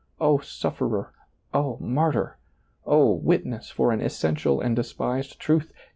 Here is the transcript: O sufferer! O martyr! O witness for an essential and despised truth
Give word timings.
O 0.19 0.39
sufferer! 0.39 1.13
O 1.53 1.77
martyr! 1.79 2.39
O 2.87 3.11
witness 3.13 3.69
for 3.69 3.91
an 3.91 4.01
essential 4.01 4.59
and 4.59 4.75
despised 4.75 5.39
truth 5.39 5.71